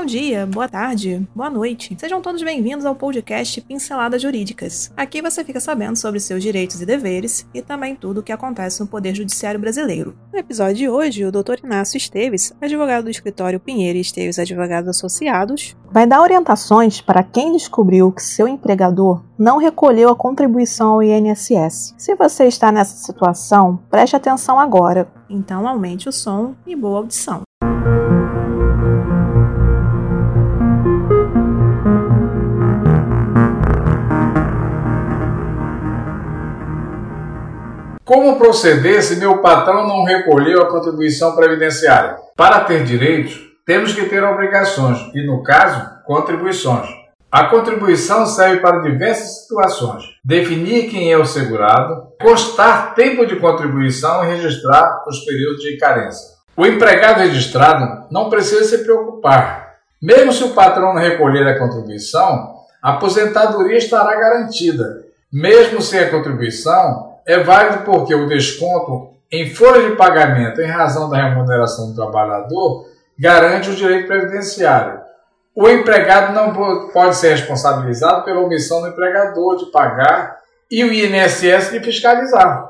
Bom 0.00 0.06
dia, 0.06 0.46
boa 0.46 0.66
tarde, 0.66 1.28
boa 1.36 1.50
noite. 1.50 1.94
Sejam 2.00 2.22
todos 2.22 2.42
bem-vindos 2.42 2.86
ao 2.86 2.94
podcast 2.94 3.60
Pinceladas 3.60 4.22
Jurídicas. 4.22 4.90
Aqui 4.96 5.20
você 5.20 5.44
fica 5.44 5.60
sabendo 5.60 5.98
sobre 5.98 6.18
seus 6.18 6.42
direitos 6.42 6.80
e 6.80 6.86
deveres 6.86 7.46
e 7.52 7.60
também 7.60 7.94
tudo 7.94 8.20
o 8.20 8.22
que 8.22 8.32
acontece 8.32 8.80
no 8.80 8.86
Poder 8.86 9.14
Judiciário 9.14 9.60
Brasileiro. 9.60 10.16
No 10.32 10.38
episódio 10.38 10.76
de 10.76 10.88
hoje, 10.88 11.26
o 11.26 11.30
Dr. 11.30 11.62
Inácio 11.62 11.98
Esteves, 11.98 12.50
advogado 12.62 13.04
do 13.04 13.10
escritório 13.10 13.60
Pinheiro 13.60 13.98
e 13.98 14.00
Esteves 14.00 14.38
Advogados 14.38 14.88
Associados, 14.88 15.76
vai 15.92 16.06
dar 16.06 16.22
orientações 16.22 17.02
para 17.02 17.22
quem 17.22 17.52
descobriu 17.52 18.10
que 18.10 18.22
seu 18.22 18.48
empregador 18.48 19.22
não 19.38 19.58
recolheu 19.58 20.08
a 20.08 20.16
contribuição 20.16 20.92
ao 20.92 21.02
INSS. 21.02 21.94
Se 21.98 22.14
você 22.14 22.46
está 22.46 22.72
nessa 22.72 22.96
situação, 22.96 23.78
preste 23.90 24.16
atenção 24.16 24.58
agora. 24.58 25.12
Então 25.28 25.68
aumente 25.68 26.08
o 26.08 26.12
som 26.12 26.54
e 26.66 26.74
boa 26.74 27.00
audição. 27.00 27.42
Como 38.10 38.40
proceder 38.40 39.04
se 39.04 39.14
meu 39.14 39.38
patrão 39.38 39.86
não 39.86 40.02
recolheu 40.02 40.62
a 40.62 40.68
contribuição 40.68 41.36
previdenciária? 41.36 42.16
Para 42.36 42.64
ter 42.64 42.82
direitos, 42.82 43.38
temos 43.64 43.92
que 43.92 44.06
ter 44.06 44.24
obrigações 44.24 44.98
e, 45.14 45.24
no 45.24 45.44
caso, 45.44 45.88
contribuições. 46.04 46.88
A 47.30 47.44
contribuição 47.44 48.26
serve 48.26 48.56
para 48.56 48.80
diversas 48.80 49.42
situações: 49.42 50.02
definir 50.24 50.90
quem 50.90 51.12
é 51.12 51.16
o 51.16 51.24
segurado, 51.24 52.08
constar 52.20 52.96
tempo 52.96 53.24
de 53.24 53.36
contribuição 53.36 54.24
e 54.24 54.34
registrar 54.34 55.04
os 55.06 55.20
períodos 55.20 55.62
de 55.62 55.76
carência. 55.76 56.30
O 56.56 56.66
empregado 56.66 57.20
registrado 57.20 58.08
não 58.10 58.28
precisa 58.28 58.64
se 58.64 58.82
preocupar. 58.82 59.76
Mesmo 60.02 60.32
se 60.32 60.42
o 60.42 60.52
patrão 60.52 60.94
não 60.94 61.00
recolher 61.00 61.46
a 61.46 61.60
contribuição, 61.60 62.56
a 62.82 62.90
aposentadoria 62.94 63.78
estará 63.78 64.18
garantida. 64.18 65.04
Mesmo 65.32 65.80
sem 65.80 66.00
a 66.00 66.10
contribuição, 66.10 67.09
é 67.30 67.44
válido 67.44 67.84
porque 67.84 68.12
o 68.12 68.26
desconto 68.26 69.10
em 69.30 69.54
folha 69.54 69.88
de 69.88 69.94
pagamento 69.94 70.60
em 70.60 70.66
razão 70.66 71.08
da 71.08 71.28
remuneração 71.28 71.90
do 71.90 71.94
trabalhador 71.94 72.86
garante 73.16 73.70
o 73.70 73.74
direito 73.76 74.08
previdenciário. 74.08 74.98
O 75.54 75.68
empregado 75.68 76.32
não 76.34 76.52
pode 76.88 77.14
ser 77.14 77.30
responsabilizado 77.30 78.24
pela 78.24 78.40
omissão 78.40 78.80
do 78.80 78.88
empregador 78.88 79.58
de 79.58 79.66
pagar 79.66 80.38
e 80.68 80.82
o 80.82 80.92
INSS 80.92 81.70
de 81.70 81.78
fiscalizar. 81.78 82.68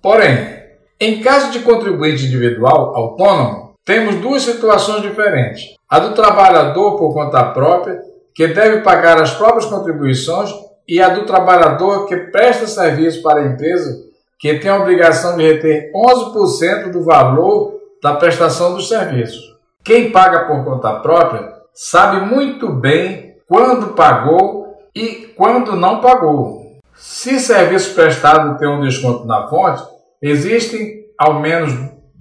Porém, 0.00 0.62
em 0.98 1.20
caso 1.20 1.52
de 1.52 1.60
contribuinte 1.60 2.26
individual 2.26 2.96
autônomo, 2.96 3.76
temos 3.84 4.16
duas 4.16 4.42
situações 4.42 5.02
diferentes. 5.02 5.76
A 5.88 6.00
do 6.00 6.12
trabalhador 6.12 6.96
por 6.96 7.14
conta 7.14 7.44
própria, 7.44 8.00
que 8.34 8.48
deve 8.48 8.80
pagar 8.80 9.22
as 9.22 9.32
próprias 9.32 9.66
contribuições 9.66 10.50
e 10.86 11.00
a 11.00 11.08
do 11.08 11.24
trabalhador 11.24 12.06
que 12.06 12.16
presta 12.16 12.66
serviço 12.66 13.22
para 13.22 13.40
a 13.40 13.46
empresa, 13.46 14.04
que 14.38 14.58
tem 14.58 14.70
a 14.70 14.78
obrigação 14.78 15.36
de 15.36 15.42
reter 15.44 15.90
11% 15.94 16.90
do 16.90 17.04
valor 17.04 17.80
da 18.02 18.14
prestação 18.14 18.74
dos 18.74 18.88
serviços. 18.88 19.56
Quem 19.84 20.10
paga 20.10 20.46
por 20.46 20.64
conta 20.64 20.94
própria 20.94 21.52
sabe 21.72 22.26
muito 22.26 22.72
bem 22.72 23.36
quando 23.48 23.94
pagou 23.94 24.76
e 24.94 25.32
quando 25.36 25.76
não 25.76 26.00
pagou. 26.00 26.62
Se 26.94 27.38
serviço 27.40 27.94
prestado 27.94 28.58
tem 28.58 28.68
um 28.68 28.82
desconto 28.82 29.26
na 29.26 29.48
fonte, 29.48 29.82
existem 30.20 31.04
ao 31.18 31.40
menos 31.40 31.72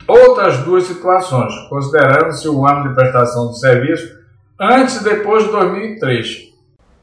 outras 0.08 0.60
duas 0.60 0.86
situações, 0.86 1.54
considerando-se 1.70 2.48
o 2.48 2.66
ano 2.66 2.90
de 2.90 2.96
prestação 2.96 3.48
do 3.48 3.54
serviço 3.54 4.20
antes 4.60 4.98
e 4.98 5.04
depois 5.04 5.44
de 5.44 5.52
2003. 5.52 6.51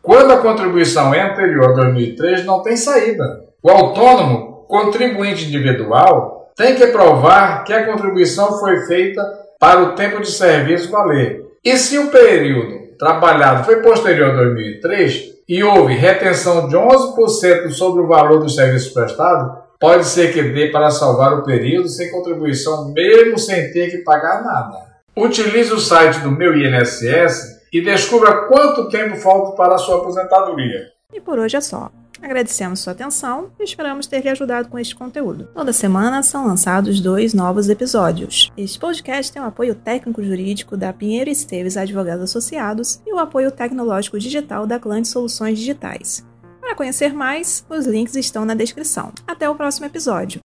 Quando 0.08 0.32
a 0.32 0.38
contribuição 0.38 1.12
é 1.12 1.20
anterior 1.20 1.72
a 1.72 1.74
2003, 1.74 2.46
não 2.46 2.62
tem 2.62 2.78
saída. 2.78 3.44
O 3.62 3.68
autônomo, 3.68 4.64
contribuinte 4.66 5.44
individual, 5.44 6.50
tem 6.56 6.74
que 6.76 6.86
provar 6.86 7.62
que 7.62 7.74
a 7.74 7.84
contribuição 7.84 8.58
foi 8.58 8.86
feita 8.86 9.22
para 9.60 9.82
o 9.82 9.92
tempo 9.92 10.22
de 10.22 10.30
serviço 10.30 10.90
valer. 10.90 11.42
E 11.62 11.76
se 11.76 11.98
o 11.98 12.10
período 12.10 12.96
trabalhado 12.98 13.64
foi 13.64 13.82
posterior 13.82 14.30
a 14.30 14.36
2003 14.36 15.24
e 15.46 15.62
houve 15.62 15.92
retenção 15.92 16.68
de 16.68 16.74
11% 16.74 17.68
sobre 17.72 18.00
o 18.00 18.08
valor 18.08 18.40
do 18.40 18.48
serviço 18.48 18.94
prestado, 18.94 19.58
pode 19.78 20.06
ser 20.06 20.32
que 20.32 20.40
dê 20.40 20.68
para 20.68 20.88
salvar 20.88 21.34
o 21.34 21.44
período 21.44 21.90
sem 21.90 22.10
contribuição, 22.10 22.94
mesmo 22.94 23.38
sem 23.38 23.70
ter 23.72 23.90
que 23.90 23.98
pagar 23.98 24.42
nada. 24.42 24.78
Utilize 25.14 25.70
o 25.70 25.78
site 25.78 26.20
do 26.20 26.30
meu 26.30 26.56
INSS 26.56 27.57
e 27.72 27.80
descubra 27.80 28.46
quanto 28.46 28.88
tempo 28.88 29.16
falta 29.16 29.52
para 29.56 29.74
a 29.74 29.78
sua 29.78 29.98
aposentadoria. 29.98 30.92
E 31.12 31.20
por 31.20 31.38
hoje 31.38 31.56
é 31.56 31.60
só. 31.60 31.90
Agradecemos 32.20 32.80
sua 32.80 32.92
atenção 32.92 33.50
e 33.58 33.62
esperamos 33.62 34.06
ter 34.06 34.22
lhe 34.22 34.28
ajudado 34.28 34.68
com 34.68 34.78
este 34.78 34.94
conteúdo. 34.94 35.48
Toda 35.54 35.72
semana 35.72 36.22
são 36.22 36.46
lançados 36.46 37.00
dois 37.00 37.32
novos 37.32 37.68
episódios. 37.68 38.50
Este 38.56 38.78
podcast 38.78 39.32
tem 39.32 39.40
o 39.40 39.46
apoio 39.46 39.74
técnico-jurídico 39.74 40.76
da 40.76 40.92
Pinheiro 40.92 41.30
Esteves 41.30 41.76
Advogados 41.76 42.24
Associados 42.24 43.00
e 43.06 43.12
o 43.12 43.18
apoio 43.18 43.52
tecnológico 43.52 44.18
digital 44.18 44.66
da 44.66 44.80
Clã 44.80 45.02
Soluções 45.04 45.58
Digitais. 45.58 46.26
Para 46.60 46.74
conhecer 46.74 47.14
mais, 47.14 47.64
os 47.70 47.86
links 47.86 48.16
estão 48.16 48.44
na 48.44 48.54
descrição. 48.54 49.12
Até 49.26 49.48
o 49.48 49.54
próximo 49.54 49.86
episódio. 49.86 50.40